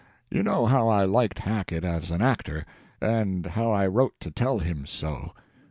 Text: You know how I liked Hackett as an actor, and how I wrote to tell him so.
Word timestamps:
You 0.31 0.41
know 0.41 0.65
how 0.65 0.87
I 0.87 1.03
liked 1.03 1.37
Hackett 1.37 1.83
as 1.83 2.09
an 2.09 2.23
actor, 2.23 2.65
and 2.99 3.45
how 3.45 3.69
I 3.69 3.85
wrote 3.85 4.15
to 4.21 4.31
tell 4.31 4.57
him 4.57 4.87
so. 4.87 5.33